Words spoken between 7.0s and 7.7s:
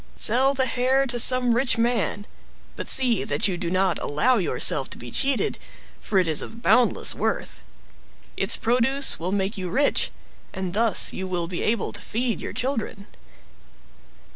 worth.